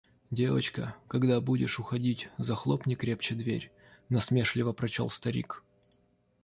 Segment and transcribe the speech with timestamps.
[0.39, 3.71] –«Девочка, когда будешь уходить, захлопни крепче дверь»,–
[4.09, 5.63] насмешливо прочел старик.